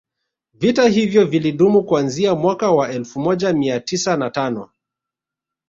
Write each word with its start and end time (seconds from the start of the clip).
Vita 0.53 0.87
hivyo 0.87 1.25
vilidumu 1.25 1.83
kuanzia 1.83 2.35
mwaka 2.35 2.71
wa 2.71 2.91
elfu 2.91 3.19
moja 3.19 3.53
mia 3.53 3.79
tisa 3.79 4.17
na 4.17 4.29
tano 4.29 4.69